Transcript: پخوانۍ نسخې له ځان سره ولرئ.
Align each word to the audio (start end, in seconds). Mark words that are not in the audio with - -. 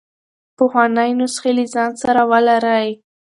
پخوانۍ 0.57 1.09
نسخې 1.19 1.51
له 1.57 1.65
ځان 1.73 1.91
سره 2.03 2.21
ولرئ. 2.31 2.87